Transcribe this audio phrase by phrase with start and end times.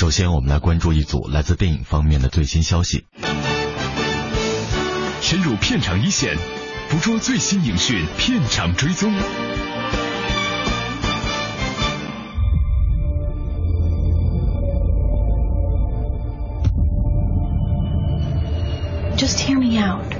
[0.00, 3.04] 首先，我们来关注一组来自电影方面的最新消息。
[5.20, 6.38] 深入片场一线，
[6.88, 9.12] 捕捉最新影讯，片场追踪。
[19.18, 20.14] Just hear me out.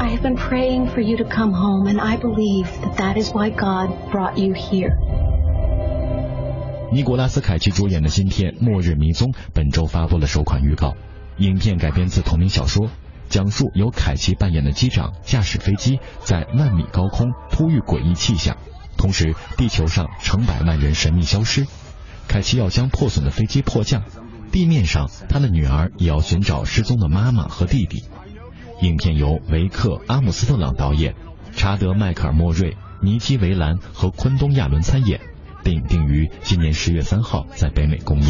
[0.00, 3.32] I have been praying for you to come home, and I believe that that is
[3.32, 4.98] why God brought you here.
[6.94, 10.94] 尼古拉斯凯奇主演的新片《末日迷踪》本周发布了首款预告。
[11.38, 12.88] 影片改编自同名小说，
[13.28, 18.58] 讲述由凯奇扮演的机长驾驶飞机在万米高空突遇诡异气象，
[18.96, 21.66] 同时地球上成百万人神秘消失。
[22.28, 24.04] 凯奇要将破损的飞机迫降，
[24.52, 28.04] 地面上他的女儿也要寻找失踪的妈妈和弟弟。
[28.82, 31.16] 影片由维克·阿姆斯特朗导演，
[31.56, 35.20] 查德·迈克尔·莫瑞、尼基·维兰和昆东·亚伦参演。
[35.64, 38.28] 电影定于今年十月三号在北美公映。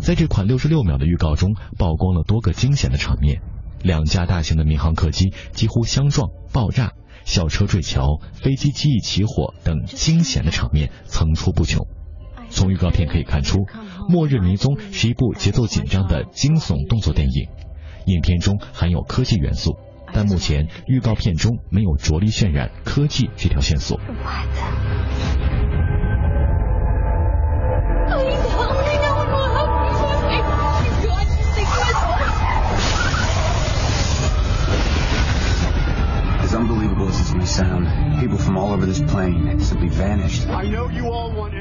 [0.00, 3.42] 在这款六十六秒的预告中，曝光了多个惊险的场面，
[3.82, 6.92] 两架大型的民航客机几乎相撞、爆炸，
[7.24, 11.88] 校车坠桥，飞机机翼起火等惊险的场面层出不穷。
[12.50, 13.58] 从预告片可以看出，
[14.08, 17.48] 《末日迷踪》是一部节奏紧张的惊悚动作电影，
[18.06, 19.76] 影片中含有科技元素，
[20.12, 24.00] 但目前预告片中没有着力渲染科技这条线索。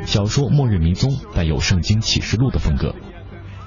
[0.05, 2.95] 小说《末日迷踪》带有圣经启示录的风格，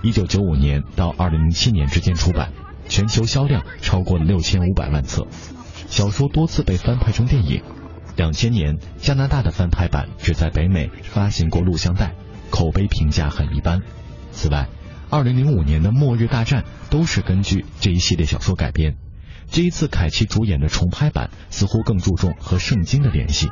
[0.03, 2.53] 一九九五年到二零零七年之间出版，
[2.89, 5.27] 全球销量超过了六千五百万册。
[5.89, 7.63] 小说多次被翻拍成电影，
[8.17, 12.15] 两千年加拿大的翻拍版只在北美发行过录像带，
[12.51, 13.81] 口碑评价很一般。
[14.33, 14.69] 此外，
[15.09, 18.97] 二零零五年的《末日大战》都是根据这一系列小说改编。
[19.50, 23.49] 这一次凯奇主演的重拍版似乎更注重和圣经的联系。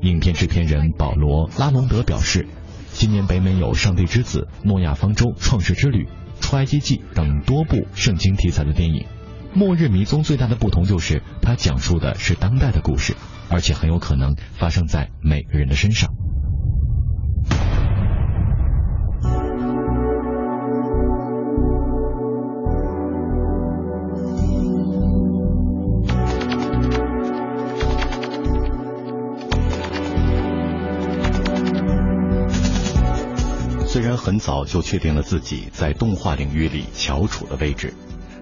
[0.00, 2.46] 影片制片人保罗·拉隆德表示，
[2.92, 6.04] 今年北美有《上帝之子》《诺亚方舟》《创世之旅》
[6.40, 9.00] 《出埃及记》等多部圣经题材的电影。
[9.52, 13.16] 《末日迷踪》最大的不同就是，它讲述的是当代的故事，
[13.48, 16.10] 而且很有可能发生在每个人的身上。
[34.16, 37.94] 很早就确定了自己在动画领域里翘楚的位置，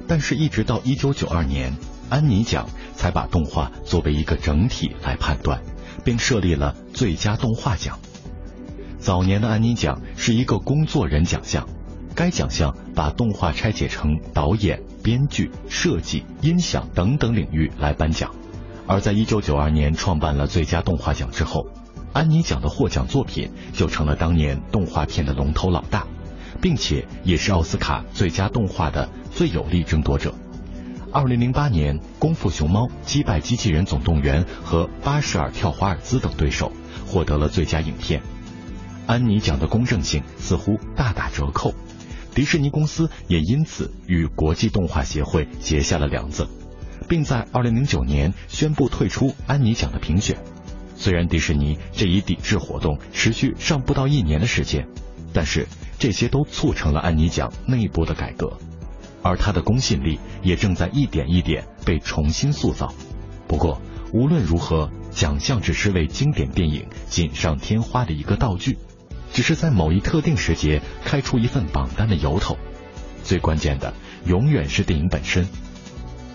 [0.06, 1.76] 但是一直到一九九二年，
[2.08, 5.62] 安妮奖才把动画作为一个整体来判断，
[6.04, 7.98] 并设立了最佳动画奖。
[8.98, 11.68] 早年的安妮奖是一个工作人奖项，
[12.14, 18.34] 该奖项把动画拆解成导演、编剧、设计、音响等等领域来颁奖。
[18.86, 21.66] 而在一九九二年创办了最佳动画奖之后，
[22.14, 26.06] 安妮奖的获奖作品就成了当年动画片的龙头老大，
[26.62, 30.32] 并且也是奥斯卡最佳动画的最有力争夺者。
[31.10, 36.72] 二零零八年，《功夫熊猫》击败《机器人总动员》和《巴什尔跳华尔兹》等对手，
[37.04, 38.22] 获得了最佳影片。
[39.06, 41.74] 安妮奖的公正性似乎大打折扣，
[42.32, 46.48] 迪士尼公司也因此与国际动画协会结下了梁子，
[47.08, 50.38] 并在二零零九年宣布退出安妮奖的评选。
[50.96, 54.86] 虽然迪士尼这一抵制活动持续上不到一年的时间，
[55.32, 55.66] 但是
[55.98, 58.56] 这些都促成了安妮奖内部的改革，
[59.22, 62.94] 而它的公信力也正在一点一点被重新塑造。
[63.46, 63.80] 不过，
[64.12, 68.78] 无论如何，奖项只是为经典电影锦上添花的一个道具，
[69.32, 72.56] 只是在某一特定时节开出一份榜单的由头。
[73.22, 73.92] 最关键的
[74.26, 75.46] 永远是电影本身。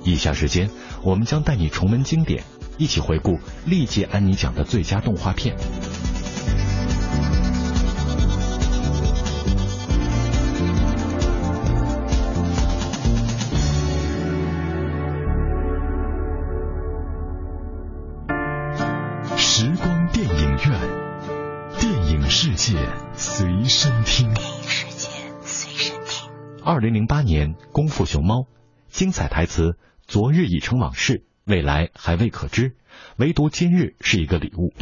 [0.04, 0.70] 以下时间，
[1.04, 2.44] 我们将带你重温经典。
[2.80, 5.56] 一起回顾历届安妮奖的最佳动画片。
[19.36, 20.80] 时光电影院
[21.78, 22.78] 电影世界
[23.14, 24.34] 随身听。
[24.62, 25.10] 世界
[25.42, 26.32] 随身听。
[26.64, 28.48] 二零零八年功夫熊猫
[28.88, 29.78] 精彩台词
[30.08, 31.29] 昨日已成往事。
[31.49, 32.73] 未来还未可知，
[33.17, 34.73] 唯独今日是一个礼物。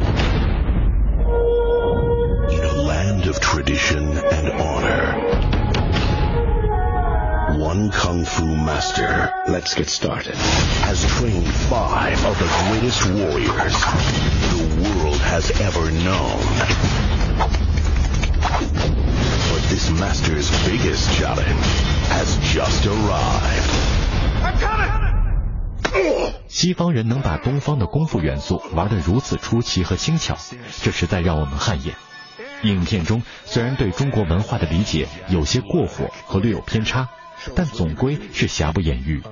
[2.49, 5.15] In a land of tradition and honor,
[7.57, 10.35] one kung fu master Let's get started.
[10.83, 13.75] has trained five of the greatest warriors
[14.51, 16.41] the world has ever known.
[19.51, 21.65] But this master's biggest challenge
[22.09, 23.71] has just arrived.
[26.48, 30.36] 西方人能把东方的功夫元素玩得如此出奇和轻巧，
[30.82, 31.94] 这实在让我们汗颜。
[32.62, 37.08] 影片中虽然对中国文化的理解有些过火和略有偏差，
[37.54, 39.22] 但总归是瑕不掩瑜。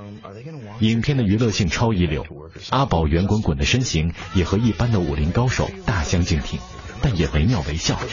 [0.80, 2.24] 影片的娱乐性超一流，
[2.70, 6.60] 阿宝圆滚滚的身形也和一般的武林高手大相径庭，
[7.00, 7.98] 但也惟妙惟肖。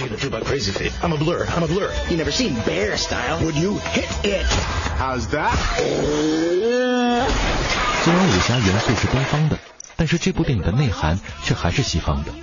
[8.03, 9.57] 虽然武侠元素是东方的，
[9.95, 12.33] 但是这部电影的内涵却还是西方的。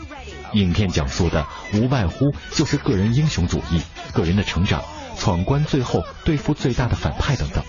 [0.54, 3.82] 影片讲述的无外乎就是个人英雄主义、
[4.14, 4.82] 个人的成长、
[5.18, 7.62] 闯关，最后对付最大的反派等等。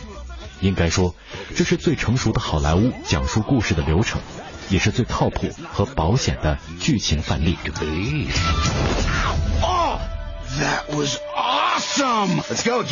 [0.61, 1.13] 应该说，
[1.53, 4.21] 这是最成熟的好莱坞讲述故事的流程，
[4.69, 7.57] 也是最靠谱和保险的剧情范例。
[9.61, 12.41] oh,，That was awesome.
[12.43, 12.83] Let's go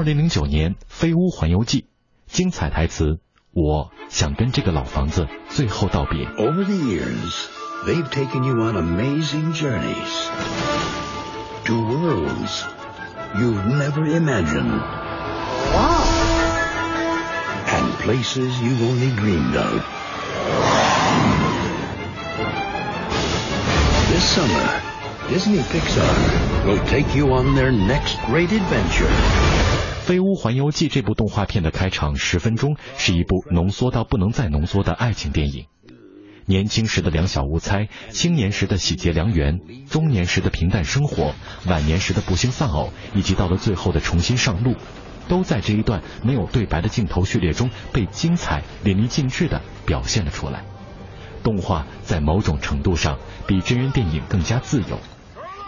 [0.00, 1.82] 二零零九年《飞屋环游记》，
[2.26, 3.20] 精彩台词：
[3.52, 6.26] 我想跟这个老房子最后道别。
[6.26, 7.46] Over the years,
[7.86, 10.28] they've taken you on amazing journeys
[11.64, 12.64] to worlds
[13.36, 14.82] you've never imagined.
[17.68, 19.82] And places you've only dreamed of.
[24.08, 24.80] This summer,
[25.28, 29.59] Disney Pixar will take you on their next great adventure. 《
[30.01, 35.67] 飞屋环游记》这部动画片的开场十分钟是一部浓缩到不能再浓缩的爱情电影。
[36.47, 41.35] 年轻时的两小无猜，青年时的喜结良缘，中年时的平淡生活，
[41.67, 44.75] 晚年时的不幸丧偶，以及到了最后的重新上路，
[45.29, 50.65] 都在这一段没有对白的镜头序列中被精彩淋漓尽致地表现了出来。
[51.43, 54.99] 动画在某种程度上比真人电影更加自由，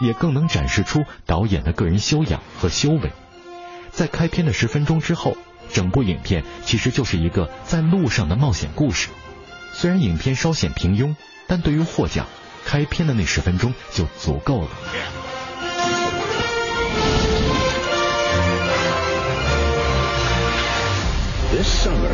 [0.02, 3.12] 也更能展示出导演的个人修养和修为。
[3.94, 5.36] 在开篇的十分钟之后，
[5.72, 9.08] 整部影片其实就是一个在路上的冒险故事。
[9.72, 11.14] 虽然影片稍显平庸，
[11.46, 12.26] 但对于获奖，
[12.64, 14.68] 开篇的那十分钟就足够了。
[21.52, 22.10] This summer,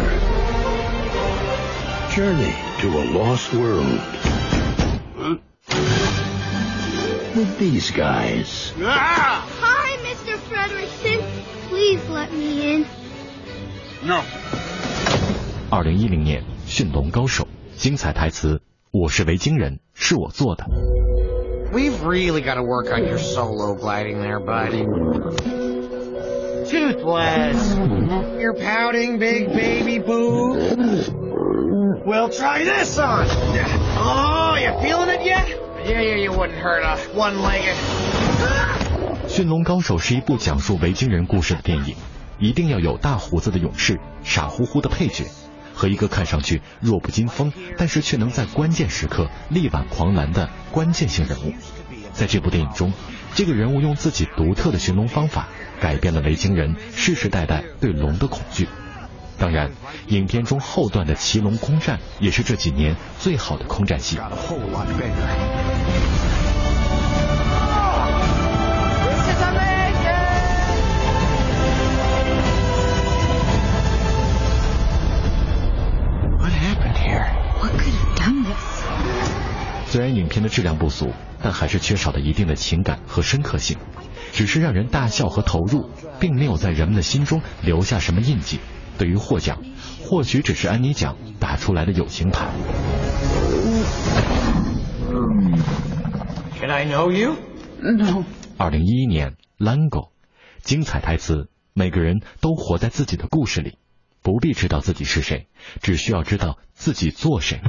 [2.14, 4.00] journey to a lost world.
[7.34, 8.72] with these guys.
[8.82, 9.49] Ah!
[11.89, 11.89] Hi, Mr.
[11.89, 11.89] Frederickson.
[11.89, 12.85] Please let me in.
[14.03, 14.21] No.
[15.69, 17.43] 二零一零年，《驯龙高手》
[17.81, 20.65] 精彩台词：“我是维京人，是我做的。
[21.73, 24.71] We've really got to work on your solo gliding there, bud.
[26.69, 27.75] Toothless.
[28.39, 30.55] You're pouting, big baby boo.
[32.05, 33.27] We'll try this on.
[33.97, 35.49] Oh, you feeling it yet?
[35.85, 37.98] Yeah, yeah, you wouldn't hurt a one-legged. 《
[39.40, 41.96] 驯龙高手》是一部讲述维京人故事的电影，
[42.38, 45.24] 一定要有大胡子的勇士、傻乎乎的配角，
[45.72, 51.54] 和一个看上去弱不禁风，但是却能在关键时刻力挽狂澜的关键性人物。
[52.12, 52.92] 在这部电影中，
[53.34, 55.48] 这个人物用自己独特的驯龙方法，
[55.80, 58.68] 改变了维京人世世代代对龙的恐惧。
[59.38, 59.70] 当然，
[60.08, 64.18] 影片中后段的骑龙空战也是这几年最好的空战戏。
[77.10, 77.26] Here?
[77.58, 78.84] What could have done this?
[79.86, 81.12] 虽然影片的质量不俗，
[81.42, 83.78] 但还是缺少了一定的情感和深刻性，
[84.32, 85.90] 只是让人大笑和投入，
[86.20, 88.60] 并没有在人们的心中留下什么印记。
[88.98, 89.62] 对于获奖，
[90.04, 92.50] 或许只是安妮奖打出来的友情牌。
[96.60, 97.36] Can I know you?
[97.80, 98.24] No.
[98.58, 99.88] 二零一一年，《Lango》，
[100.62, 103.78] 精彩台词，每个人都活在自己的故事里，
[104.22, 105.48] 不必知道自己是谁
[105.82, 107.60] 只需要知道自己做谁。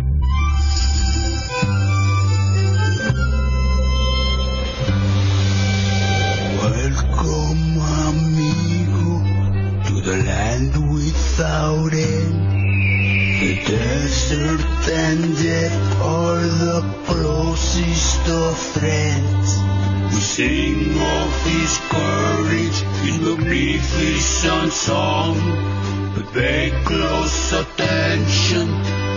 [26.14, 28.68] But pay close attention,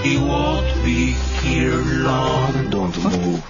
[0.02, 2.70] he won't be here long.
[2.70, 3.40] Don't move.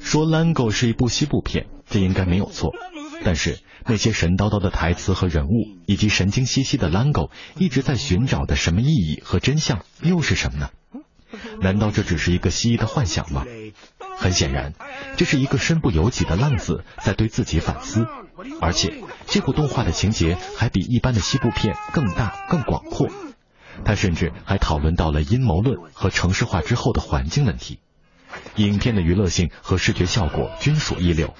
[0.00, 2.72] 说《Lango》是一部西部片，这应该没有错。
[3.24, 10.70] 但是那些神叨叨的台词和人物，以及神经兮兮的 Lango 一直在寻找的什么意义和真相，又是什么呢？
[11.60, 13.44] 难道这只是一个蜥蜴的幻想吗？
[14.18, 14.74] 很显然，
[15.16, 18.06] 这是一个身不由己的浪子在对自己反思，
[18.60, 23.08] 而且这部动画的情节还比一般的西部片更大、更广阔。
[23.84, 27.78] 他甚至还讨论到了阴谋论和城市化之后的环境问题。
[28.56, 31.34] 影片的娱乐性和视觉效果均属一流，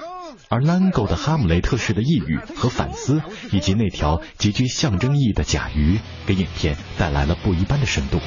[0.48, 8.20] 而 Lango 的哈姆雷特式的抑郁和反思，以及那条极具象征意义的甲鱼，给影片带来了不一般的深度。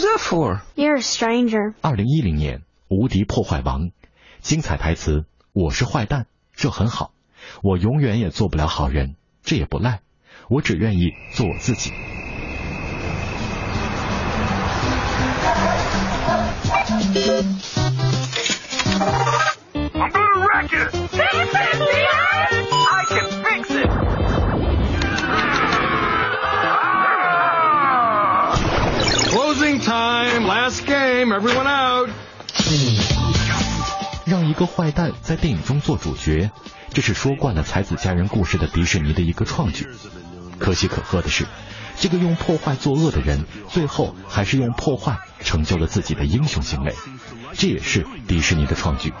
[0.00, 0.62] That for?
[0.76, 1.74] You're a stranger.
[1.82, 3.88] 二零一零年，《无敌破坏王》，
[4.40, 7.12] 精彩台词：“我是坏蛋，这很好。
[7.62, 10.00] 我永远也做不了好人，这也不赖。
[10.48, 11.92] 我只愿意做我自己。”
[34.24, 36.50] 让一个坏蛋在电影中做主角，
[36.92, 39.88] 这是说惯了才子佳人故事的迪士尼的一个创举。
[40.58, 41.46] 可喜可贺的是，
[41.98, 46.94] 这个用破坏作恶的人，最后还是用破坏成就了自己的英雄行为。
[47.54, 49.12] 这也是迪士尼的创举，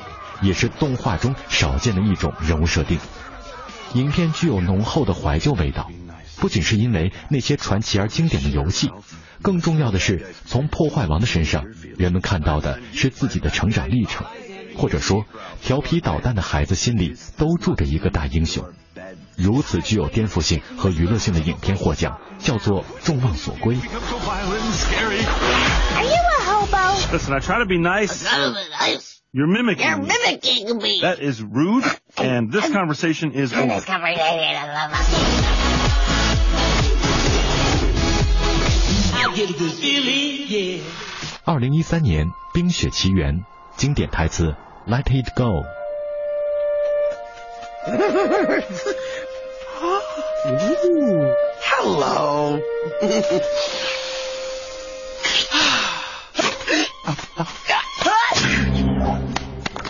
[0.42, 2.98] 也是动画中少见的一种人物设定。
[3.94, 5.90] 影片具有浓厚的怀旧味道，
[6.36, 8.90] 不仅是因为那些传奇而经典的游戏，
[9.42, 11.66] 更重要的是，从破坏王的身上，
[11.96, 14.26] 人们看到的是自己的成长历程，
[14.76, 15.24] 或者说，
[15.62, 18.64] 调皮捣蛋的孩子心里都住着一个大英雄。
[19.36, 23.76] 如此具有颠覆性和娱乐性的影片获奖，叫做众望所归。
[23.76, 23.84] Are
[26.04, 26.76] you a hobo?
[27.12, 28.22] Listen, I try to be nice.
[29.32, 29.86] You're mimicking.
[29.86, 30.08] You're me.
[30.08, 31.00] mimicking me.
[31.00, 31.84] That is rude,
[32.16, 33.80] and this conversation is over.
[41.44, 43.34] 二零一三年《冰雪奇缘》
[43.76, 44.56] 经典台词
[44.88, 45.62] “Let it go”。
[51.62, 52.58] Hello.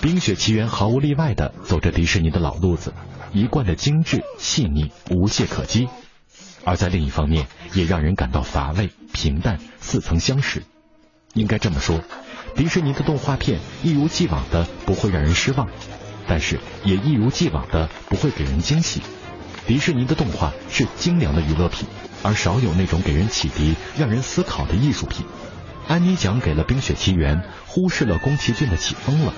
[0.02, 2.92] 冰冰雪奇缘》毫无例外的走着迪士尼的老路子，
[3.32, 5.87] 一贯的精致细腻，无懈可击；
[6.64, 10.62] 而在另一方面，也让人感到乏味、平淡、似曾相识。
[11.35, 12.00] 应该这么说，
[12.57, 15.69] 迪士尼的动画片一如既往的不会让人失望，
[16.26, 19.00] 但是也一如既往的不会给人惊喜。
[19.67, 21.87] 迪士尼的动画是精良的娱乐品，
[22.23, 25.25] 而少有那种给人启迪、让人思考的艺术品。
[25.87, 29.33] 安妮奖给了《冰雪奇缘》，忽视了宫崎骏的起风了。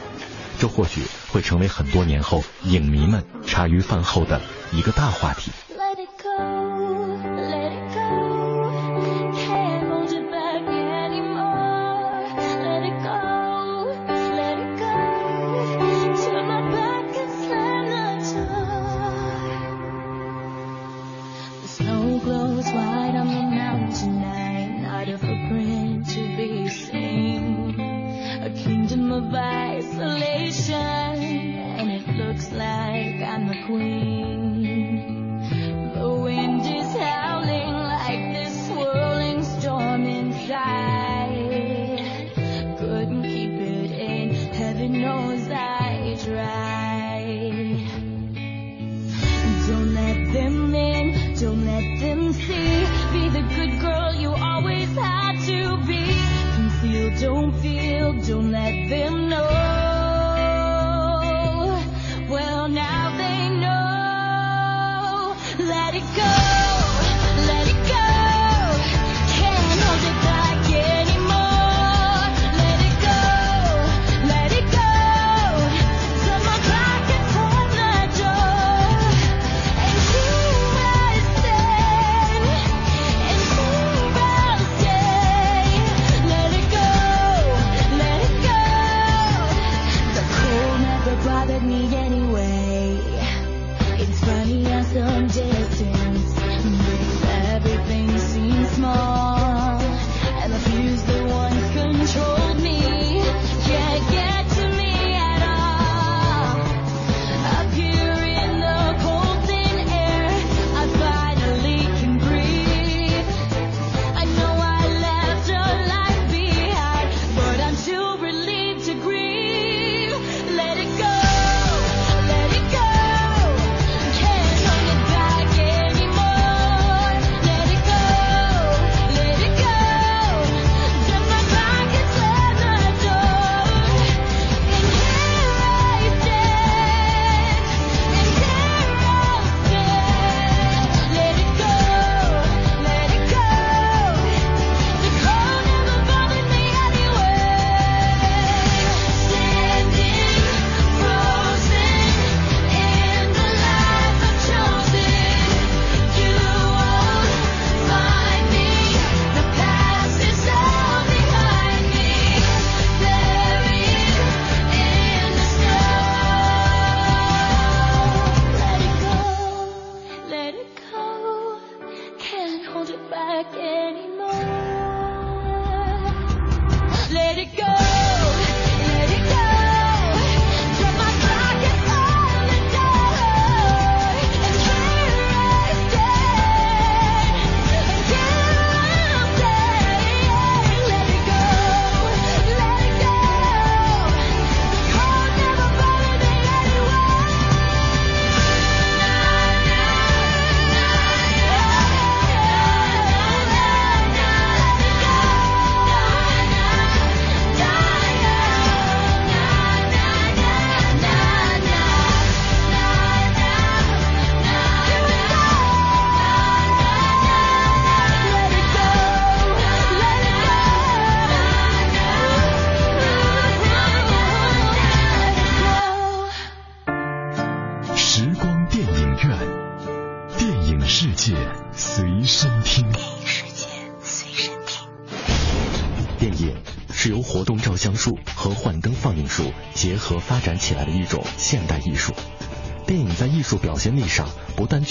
[0.58, 5.50] 这或许会成为很多年后影迷们茶余饭后的一个大话题。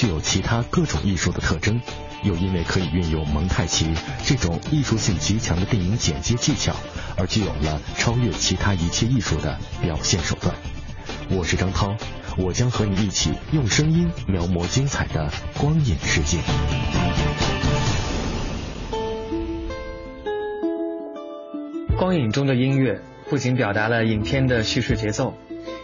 [0.02, 1.80] 具有其他各种艺术的特征，
[2.24, 3.94] 又因为可以运用蒙太奇
[4.26, 6.76] 这种艺术性极强的电影剪接技巧，
[7.16, 10.56] 而具有了超越其他一切艺术的表现手段。
[11.30, 11.96] 我是张涛，
[12.36, 16.40] 我将和你一起用声音描摹精彩的光影世界。
[21.96, 25.36] 光影中的音乐不仅表达了影片的叙事节奏。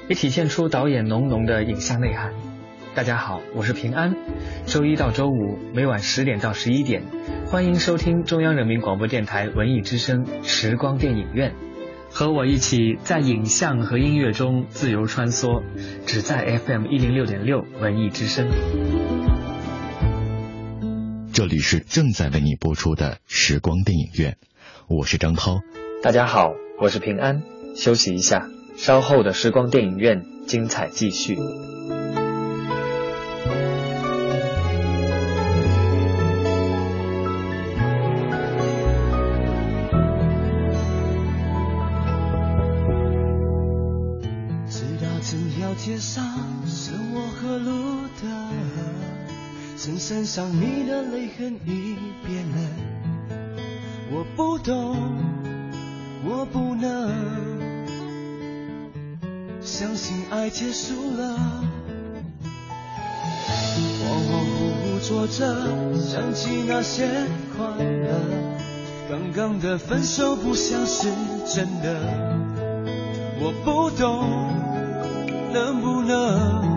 [0.10, 2.32] 也体现出导演浓浓的影像内涵。
[2.98, 4.16] 大家好，我是平安。
[4.66, 7.04] 周一到周五每晚十点到十一点，
[7.46, 11.54] 欢迎收听中央人民广播电台文艺之声时光电影院，
[12.10, 15.62] 和我一起在影像和音乐中自由穿梭，
[16.08, 18.50] 只在 FM 一零六点六文艺之声。
[21.32, 24.38] 这里是正在为你播出的时光电影院，
[24.88, 25.60] 我是张涛。
[26.02, 26.50] 大家好，
[26.82, 27.44] 我是平安。
[27.76, 31.38] 休息一下，稍后的时光电影院精彩继续。
[50.38, 52.58] 上你的泪痕已变了，
[54.12, 54.95] 我不懂，
[56.23, 57.12] 我不能
[59.60, 61.39] 相信爱结束了。
[64.00, 67.08] 恍恍惚惚坐着，想起那些
[67.58, 68.12] 快乐，
[69.10, 71.08] 刚刚的分手不像是
[71.47, 72.00] 真的。
[73.39, 74.54] 我不懂，
[75.52, 76.77] 能不能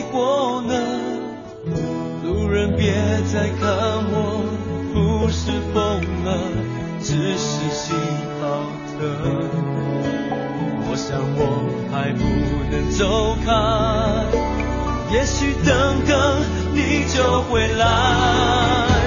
[0.00, 0.72] 爱过呢？
[2.24, 2.94] 路人别
[3.30, 3.68] 再看
[4.10, 4.40] 我，
[4.94, 6.38] 不是疯了，
[7.02, 7.94] 只是心
[8.40, 8.64] 好
[8.96, 8.98] 疼。
[10.88, 11.38] 我想我
[11.92, 12.24] 还不
[12.70, 13.52] 能走开，
[15.12, 16.40] 也许等等
[16.72, 18.99] 你就回来。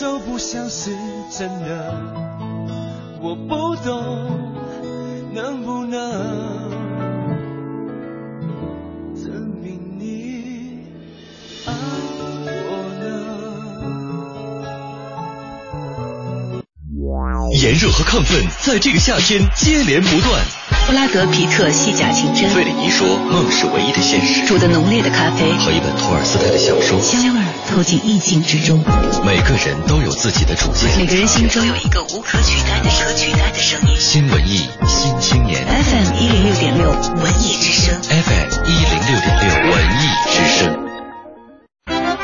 [0.00, 0.90] 的分手不像是
[1.30, 1.94] 真的，
[3.20, 4.40] 我不懂，
[5.34, 6.00] 能不能
[9.14, 9.30] 证
[9.62, 10.86] 明你
[11.66, 11.72] 爱
[12.70, 13.10] 我呢？
[17.60, 20.42] 炎热和亢奋在这个夏天接连不断。
[20.86, 22.48] 布拉德皮特细甲情真。
[22.50, 24.46] 费里尼说梦是唯一的现实。
[24.46, 28.82] 煮的浓烈的咖啡和一本托尔斯泰的小说，香味透进意境之中。
[29.24, 33.96] 每个人都有自己的主见，每个人心中有一个无可取代的、可取代的声音。
[33.98, 40.86] 新文艺新青年，FM 一零六点六文艺之声，FM 一零六点六文艺之声。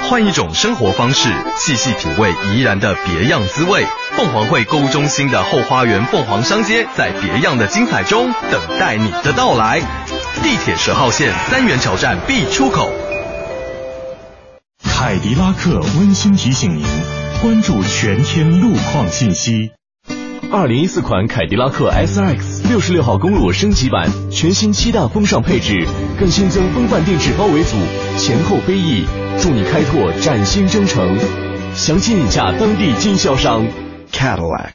[0.09, 1.29] 换一种生活方式，
[1.59, 3.85] 细细品味怡然的别样滋味。
[4.17, 9.81] 凤凰汇购物中心的后花园凤凰商街，在别样的精彩中等待你的到来。
[10.43, 12.93] 地铁十号线三元桥站 B 出口。
[14.99, 16.83] 凯迪拉克温馨提醒您，
[17.43, 19.71] 关注全天路况信息。
[20.51, 25.87] 二零一四款凯迪拉克 SRX 六十六号公路升级版，全新七大风尚配置，
[26.19, 27.77] 更新增风范定制包围组，
[28.19, 29.05] 前后飞翼，
[29.39, 31.19] 助你开拓崭新征程。
[31.75, 33.67] 详情请洽当地经销商
[34.11, 34.73] Cadillac。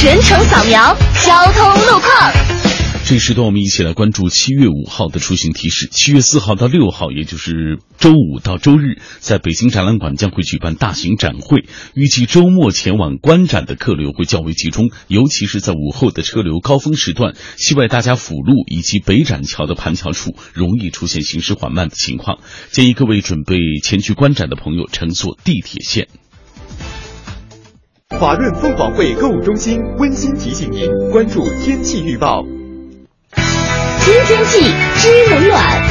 [0.00, 2.73] 全程扫描交通路况。
[3.06, 5.88] 这时段我们一起来关注七月五号的出行提示。
[5.90, 22.38] 七月四号到六号，也就是周五到周日，在北京展览馆将会举办大型展会，预计周末前往观展的客流会较为集中，尤其是在午后的车流高峰时段，西外大家辅路以及北展桥的盘桥处容易出现行驶缓慢的情况，
[22.70, 26.08] 建议各位准备前去观展的朋友乘坐地铁线。
[28.08, 32.42] 华润凤凰汇购物中心温馨提醒您关注天气预报。
[33.36, 34.60] 听天气
[34.96, 35.82] 知冷暖，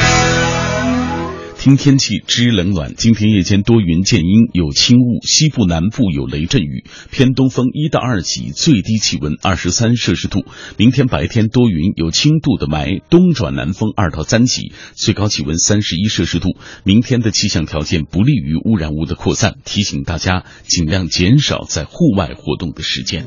[1.58, 2.94] 听天气知冷暖。
[2.96, 10.44] 今天夜间多云见阴，有轻雾，西部南部有雷阵雨，偏东风一到二级，最低气温二十三摄氏度。
[10.76, 16.56] 明天白天多云，有轻度的霾，东转南风二到三级，最高气温三十一摄氏度。
[16.84, 23.26] 明天的气象条件不利于污染物的扩散，提醒大家尽量减少在户外活动的时间。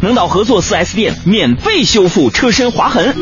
[0.00, 3.14] 能到合作 4S 店免费修复车身划痕，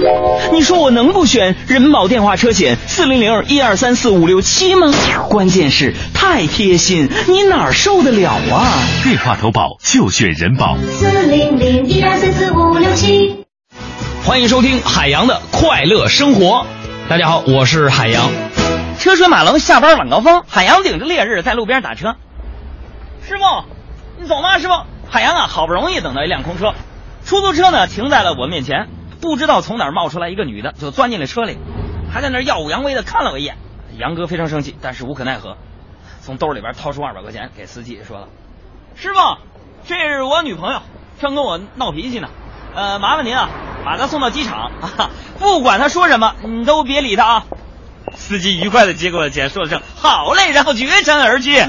[0.52, 4.92] 你说我能不选人保电话车险四零零一二三四五六七吗？
[5.28, 8.66] 关键是太贴心，你哪受得了啊？
[9.02, 13.44] 电话投保就选人保四零零一二三四五六七。
[14.24, 16.66] 欢迎收听海洋的快乐生活，
[17.08, 18.30] 大家好，我是海洋。
[18.98, 22.16] 车水马龙，下班晚高峰，海洋顶着烈日在路边打车。
[23.28, 23.44] 师傅，
[24.20, 24.58] 你走吗？
[24.58, 24.72] 师傅。
[25.14, 26.74] 海洋啊，好不容易等到一辆空车，
[27.24, 28.88] 出租车呢停在了我面前，
[29.20, 31.56] 不知道从哪儿冒出来一个女的，就钻进了车里，
[32.12, 33.56] 还在那耀武扬威的看了我一眼。
[33.96, 35.56] 杨哥非常生气，但是无可奈何，
[36.20, 38.26] 从兜里边掏出二百块钱给司机说了
[38.98, 39.20] ：“师傅，
[39.86, 40.82] 这是我女朋友，
[41.20, 42.28] 正跟我闹脾气呢，
[42.74, 43.48] 呃，麻烦您啊，
[43.84, 47.46] 把她送到机场啊， 不管她说什么，你都别理她啊。”
[48.18, 51.62] 司机愉快的接过了钱，说了声“好嘞”，然后绝尘而去。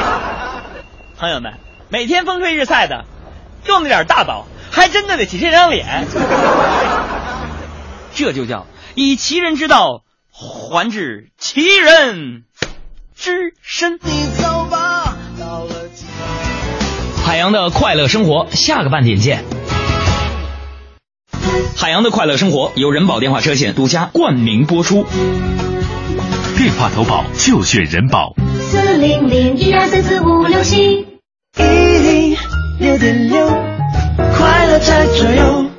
[1.16, 1.54] 朋友们。
[1.92, 3.04] 每天风吹日晒的，
[3.64, 6.06] 就那点大宝，还真对得起这张脸。
[8.14, 12.44] 这就叫以其人之道还治其人
[13.16, 13.98] 之身。
[17.24, 19.42] 海洋的快乐生活，下个半点见。
[21.76, 25.04] 海洋的快乐生活由人保电话车险独家冠名播出。
[26.56, 28.36] 电话投保就选人保。
[28.60, 31.09] 四零零一二三四五六七。
[31.56, 32.36] 一零
[32.78, 33.46] 六点六，
[34.36, 35.70] 快乐在左右。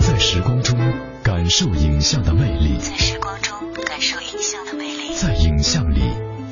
[0.00, 0.78] 在时光中
[1.22, 3.54] 感受影像的魅力，在时光中
[3.84, 6.00] 感受影像的魅力，在影像里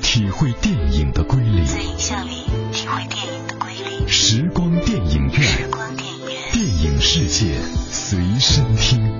[0.03, 4.07] 体会电影的瑰丽，在影像里体会电影的瑰丽。
[4.07, 7.59] 时光电影院，时光电影院，电影世界
[7.91, 9.17] 随身听。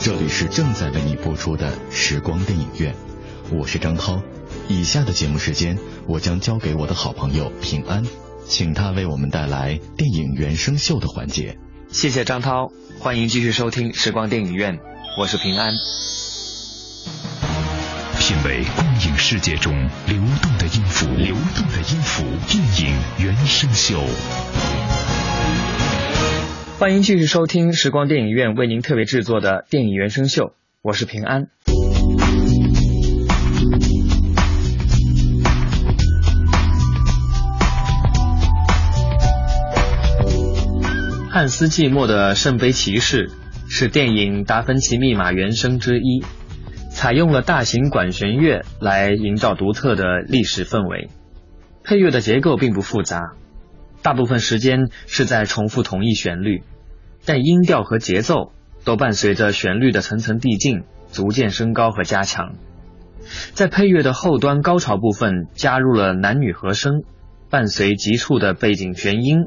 [0.00, 2.94] 这里是正在为你播出的时光电影院。
[3.52, 4.22] 我是张涛，
[4.68, 8.02] 以下的节目时间我将交给我的好朋友平安，
[8.46, 11.58] 请他为我们带来电影原声秀的环节。
[11.90, 14.78] 谢谢张涛，欢迎继续收听时光电影院，
[15.18, 15.74] 我是平安。
[18.18, 19.74] 品味光影世界中
[20.06, 24.02] 流动的音符，流动的音符，电影原声秀。
[26.78, 31.48] 欢迎继续收听时光电影院为您特别制作的电影原声秀，我是平安。
[41.32, 43.28] 汉斯季默的《圣杯骑士》
[43.66, 46.22] 是电影《达芬奇密码》原声之一，
[46.90, 51.08] 采用了大型管弦乐来营造独特的历史氛围。
[51.84, 53.32] 配乐的结构并不复杂，
[54.02, 56.64] 大部分时间是在重复同一旋律，
[57.24, 58.52] 但音调和节奏
[58.84, 62.56] 都伴随着旋律的层层递进，逐渐升高和加强。
[63.54, 67.04] 在配乐的后端高潮部分加入了男女和声，
[67.48, 69.46] 伴随急促的背景弦音。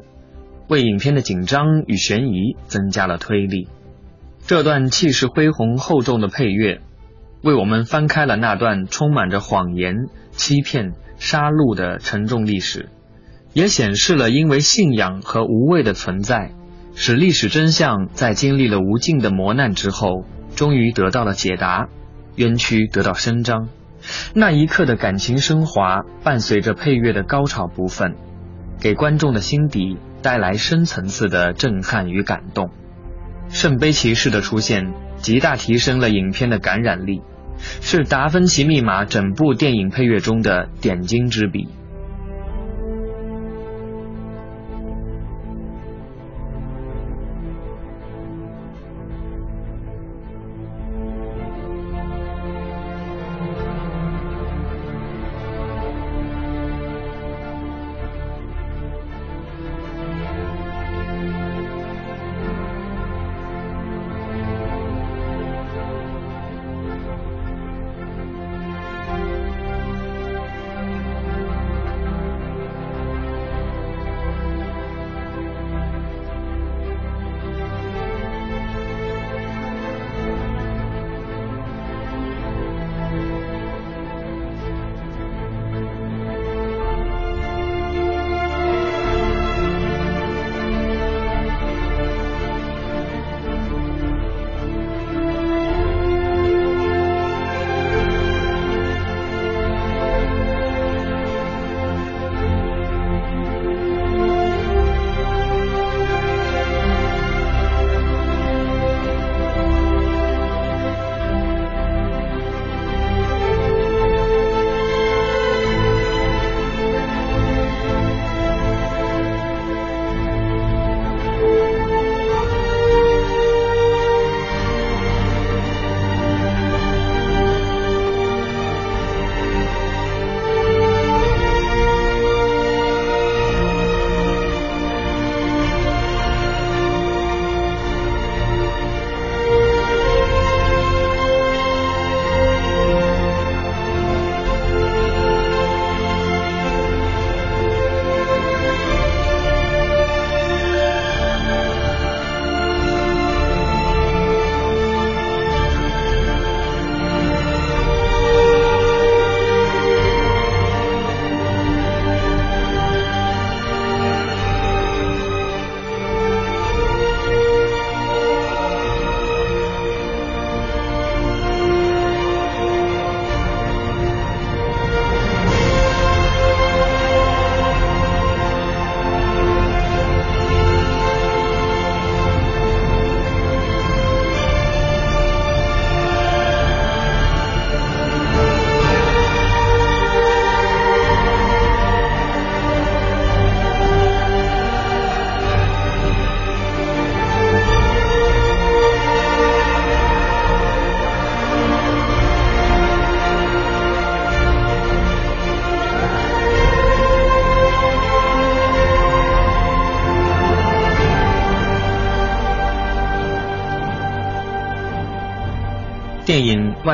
[0.68, 3.68] 为影片的紧张与悬疑增加了推力。
[4.46, 6.80] 这段气势恢宏厚重的配乐，
[7.42, 9.94] 为我们翻开了那段充满着谎言、
[10.30, 12.88] 欺骗、杀戮的沉重历史，
[13.52, 16.52] 也显示了因为信仰和无畏的存在，
[16.94, 20.24] 使历史真相在经历了无尽的磨难之后，
[20.54, 21.88] 终于得到了解答，
[22.36, 23.68] 冤屈得到伸张。
[24.34, 28.14] 那一刻的感情升华，伴随着配乐的高潮部分，
[28.80, 29.96] 给观众的心底。
[30.26, 32.70] 带来深层次的震撼与感动，
[33.48, 37.22] 圣杯骑士的出现极大提升了影片的感染力，
[37.80, 41.68] 是达芬奇密码整部电影配乐中的点睛之笔。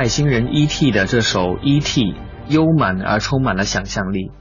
[0.03, 2.00] 外星人 E.T.》的这首《E.T.》
[2.48, 4.32] 悠满而充满了想象力，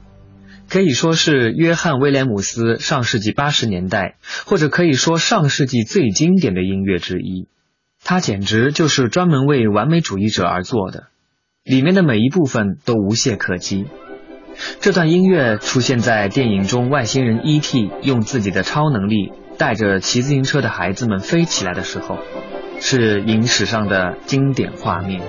[0.68, 7.46] 可以说是约翰·威廉姆斯上世纪八十年代，或者可以说上世纪最经典的音乐之一。
[8.02, 11.04] 它简直就是专门为完美主义者而做的，
[11.62, 13.86] 里面的每一部分都无懈可击。
[14.80, 17.88] 这段音乐出现在电影中，外星人 E.T.
[18.02, 22.18] 用自己的超能力带着骑自行车的孩子们飞起来的时候。
[22.84, 25.22] 是影史上的经典画面。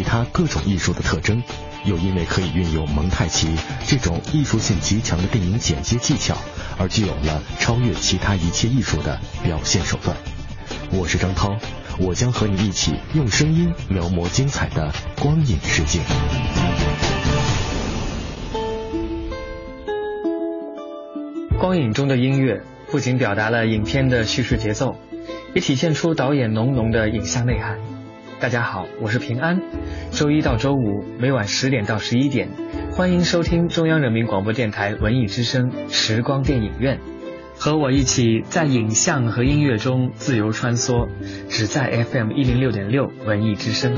[0.00, 1.42] 其他各种艺术的特征，
[1.84, 3.54] 又因为可以运用蒙太奇
[3.86, 6.34] 这种艺术性极强的电影剪接技巧，
[6.78, 10.16] 而具有了超越其他一切艺术的表现手段。
[10.90, 11.54] 我是张涛，
[11.98, 14.90] 我将和你一起用声音描摹精彩的
[15.20, 16.00] 光影世界。
[21.58, 24.96] 光影中的音乐不仅表达了影片的叙事节奏，
[25.54, 27.78] 也体现出导演浓浓的影像内涵。
[28.40, 29.60] 大家好，我是平安。
[30.12, 32.48] 周一到周五每晚十点到十一点，
[32.90, 36.98] 欢迎收听中央人民广播电台文艺之声时光电影院，
[37.58, 41.06] 和我一起在影像和音乐中自由穿梭，
[41.50, 43.94] 只在 FM 一零六点六文艺之声。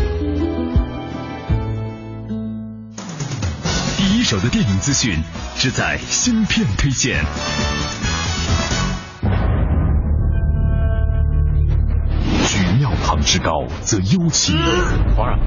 [3.96, 5.14] 第一手的电影资讯，
[5.56, 7.22] 只在芯片推荐。
[13.22, 14.52] 之高，则忧其
[15.16, 15.38] 皇上，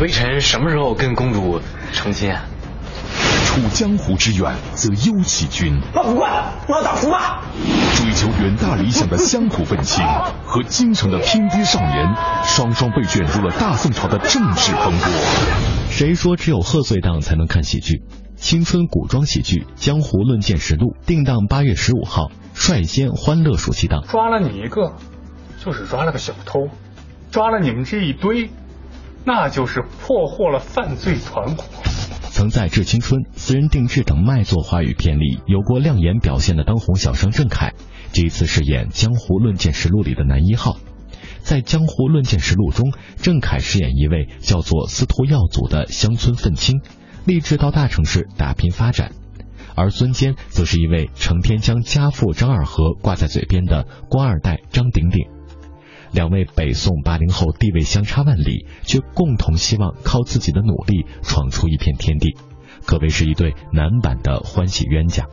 [0.00, 1.60] 微臣什么时候跟公主
[1.92, 2.44] 成亲啊？
[3.46, 5.80] 处江湖之远，则忧其君。
[5.94, 6.28] 老捕快，
[6.68, 7.40] 我要打驸马。
[7.94, 10.04] 追求远大理想的乡土愤青
[10.44, 15.08] 和京城的拼爹少年，双双被卷入了大宋朝的政治风波。
[15.90, 18.02] 谁说只有贺岁档才能看喜剧？
[18.36, 24.04] 青春古装喜剧《江湖论剑实录》定档八月十五号，率先欢乐暑期档。
[24.06, 24.92] 抓了你一个，
[25.64, 26.68] 就是抓了个小偷；
[27.36, 28.48] 抓了你们这一堆，
[29.26, 31.64] 那就是破获了犯罪团伙。
[32.30, 37.74] 曾在《致青春》《私人定制》等卖座华语片里有过亮眼表现的当红小生郑恺，
[38.10, 40.78] 这一次饰演《江湖论剑实录》里的男一号。
[41.42, 46.80] 在《江湖论剑实录》中，郑恺饰演一位叫做司徒耀祖的乡村愤青，
[47.26, 49.10] 立志到大城市打拼发展；
[49.74, 55.35] 而孙坚则是一位成天将家父张二和挂在嘴边的官二代张鼎鼎。
[56.16, 62.38] 两位北宋八零后地位相差万里，却共同希望靠自己的努力闯出一片天地，
[62.86, 65.26] 可谓是一对男版的欢喜冤家。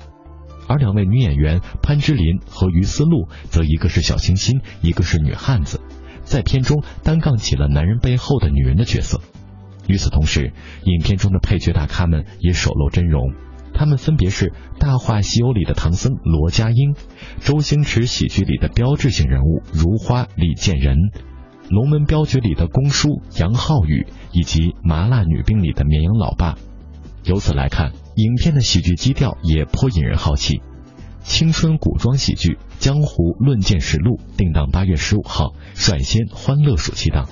[0.67, 5.79] 而两位女演员潘之琳和于思露，则一个是小清新，一个是女汉子，
[6.23, 9.21] 在片中单杠起了男人背后的女人的角色。
[9.87, 10.51] 与此同时，
[10.83, 13.33] 影片中的配角大咖们也首露真容，
[13.73, 14.47] 他们分别是
[14.79, 16.95] 《大话西游》里的唐僧罗家英，
[17.41, 20.95] 周星驰喜剧里的标志性人物如花李建仁，
[21.69, 26.55] 《龙门镖局》里的公叔杨浩宇，以及《麻辣女兵》里的绵阳老爸。
[27.25, 30.61] 由此来看，影片的喜剧基调也颇引人好奇。
[31.23, 32.49] 青春古装喜剧
[32.79, 37.27] 《江湖论剑实录》定档八月十五号，率先欢乐暑期档。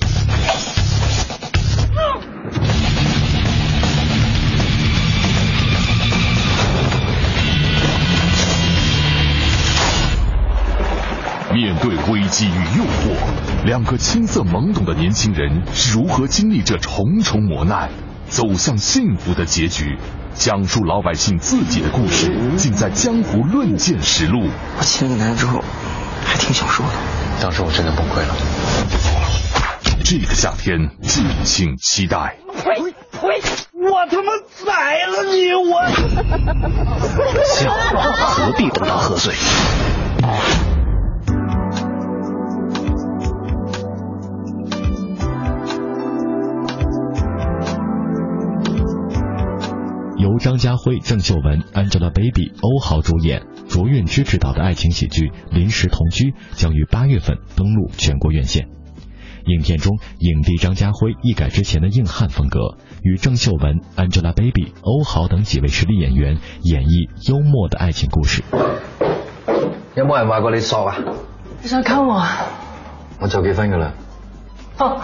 [11.53, 17.89] 面对危机与诱惑，两个青涩懵懂的年轻人是如何经历这重重磨难，
[18.29, 19.97] 走向幸福的结局？
[20.33, 24.39] 讲述老百姓自己的故事，尽在《江湖论剑实录》。
[24.77, 25.61] 我亲了个男之后，
[26.25, 26.89] 还挺享受的。
[27.41, 28.33] 当时我真的崩溃了。
[30.05, 32.37] 这个夏天，敬请期待。
[32.63, 32.81] 呸
[33.11, 33.41] 呸！
[33.73, 34.31] 我他妈
[34.65, 35.53] 宰了你！
[35.53, 35.81] 我。
[37.43, 39.33] 笑，何必等到喝醉？
[50.51, 58.67] 张家辉、郑秀文、Angelababy、欧豪主演，卓韵芝执导的爱情喜剧《临时同居》将于八月份登陆全国院线。
[59.45, 68.43] 影片中，影帝张家辉一改之前的硬汉风格，与郑秀文、Angelababy、欧豪等几位实力演员演绎幽默的爱情故事。
[69.95, 70.97] 有冇人話過你索啊？
[71.61, 72.27] 你想溝我？
[73.21, 73.93] 我就結婚噶啦。
[74.79, 74.99] 哦，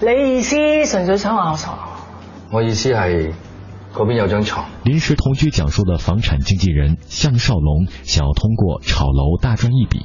[0.00, 0.54] 你意思
[0.86, 1.78] 純粹想話我傻？
[2.52, 3.32] 我意思係
[3.94, 4.68] 嗰邊有张床。
[4.84, 10.04] 临时同居讲述了房产经纪人向少龙想要通过炒楼大赚一笔，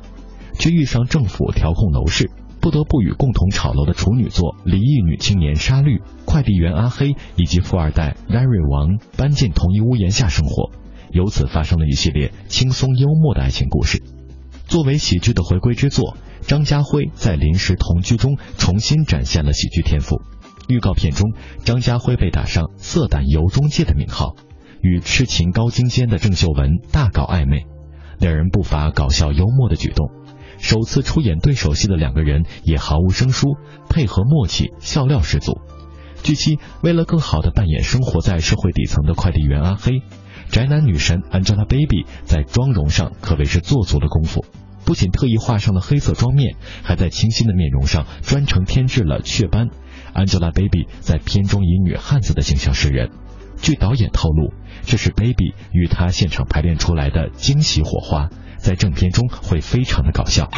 [0.59, 2.29] 却遇上政府调控楼市，
[2.61, 10.71] 不得不与共同炒楼的处女座离异女青年沙律、快递员阿黑以及富二代 Larry 王搬进同一屋檐下生活，
[11.11, 14.03] 由此发生了一系列轻松幽默的爱情故事。
[14.67, 20.21] 作为喜剧的回归之作，张家辉在临时同居中重新展现了喜剧天赋。
[20.69, 21.33] 预告片中，
[21.65, 24.35] 张家辉被打上“色胆游中介”的名号，
[24.81, 27.65] 与痴情高精尖的郑秀文大搞暧昧，
[28.19, 30.11] 两人不乏搞笑幽默的举动。
[30.59, 33.57] 首次出演对手戏的两个人也毫无生疏，
[33.89, 35.59] 配合默契，笑料十足。
[36.21, 40.03] 据悉，为了更好地扮演生活在社会底层的快递员阿黑，
[40.51, 44.45] 宅男女神 Angelababy 在妆容上可谓是做足了功夫。
[44.85, 49.69] 不仅特意画上了黑色妆面，还在清新的面容上专程添置了雀斑。
[50.13, 53.09] Angelababy 在片中以女汉子的形象示人。
[53.61, 54.53] 据导演透露，
[54.83, 60.49] 这是 Baby 与她现场排练出来的惊喜火花，在正片中会非常的搞笑。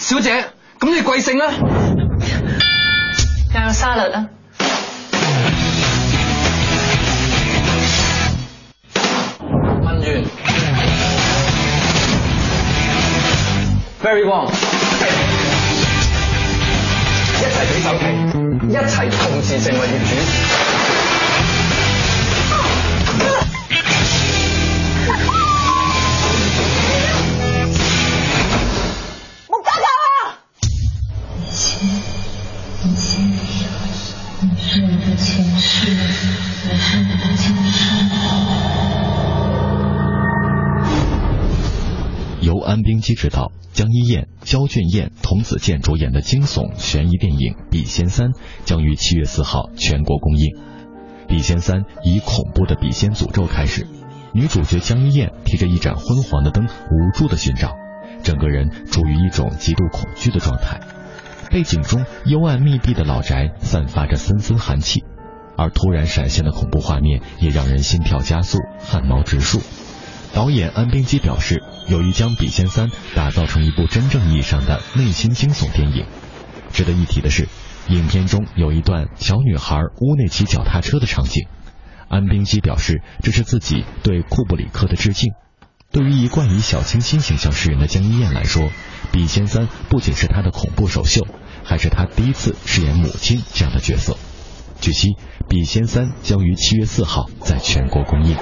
[0.00, 0.46] 小姐，
[0.80, 1.52] 咁你贵姓啊？
[3.54, 4.26] 有沙律啊！
[14.08, 14.48] Very one，
[17.36, 18.04] 一齊俾首期，
[18.70, 20.47] 一齊同时成为业主。
[42.68, 48.28] 安冰基执导，江一燕、焦俊艳、童子健主演的惊悚悬疑电影《笔仙三》
[48.66, 50.54] 将于七月四号全国公映。
[51.26, 53.86] 《笔仙三》以恐怖的笔仙诅咒开始，
[54.34, 57.72] 女主角江一燕提着一盏昏黄的灯，无助的寻找，
[58.22, 60.80] 整个人处于一种极度恐惧的状态。
[61.50, 65.04] 背景中幽暗密闭的老宅散发着森森寒气，
[65.56, 69.62] 而突然闪现的恐怖画面也让人心跳加速、汗毛直竖。
[70.32, 76.06] 导演安冰基表示，有意将《笔仙三》打造成一部真正意义上的内心惊悚电影。
[76.72, 77.48] 值得一提的是，
[77.88, 81.46] 影片中有一段小女孩屋内骑脚踏车的场景。
[82.08, 85.32] 安冰基表示，这是自己对库布里克的致敬。
[85.90, 88.64] 对于一贯以小清新形象示人的江一燕来说，
[89.10, 91.26] 《笔仙三》不仅是她的恐怖首秀，
[91.64, 94.16] 还是她第一次饰演母亲这样的角色。
[94.80, 95.08] 据悉，
[95.48, 98.36] 《笔仙三》将于七月四号在全国公映。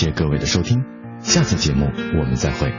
[0.00, 0.82] 谢各位的收听，
[1.18, 2.72] 下次节目我们再会。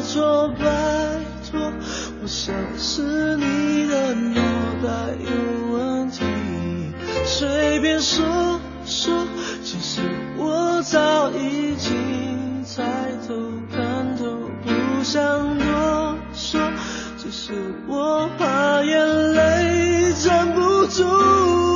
[0.00, 0.64] 我做拜
[1.50, 1.60] 托，
[2.22, 4.40] 我想是你的脑
[4.82, 4.88] 袋
[5.18, 6.24] 有问题，
[7.26, 9.26] 随便说说，
[9.62, 10.00] 其实
[10.38, 12.82] 我早已经猜
[13.28, 13.34] 透，
[13.70, 14.24] 看透，
[14.64, 16.58] 不想多说，
[17.18, 17.52] 只是
[17.86, 21.69] 我怕眼泪藏不住。